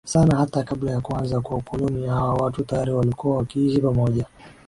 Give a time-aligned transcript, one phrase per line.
[0.05, 4.25] sana hata kabla ya kuanza kwa ukoloni hawa watu tayari walikuwa wakiishi pamoja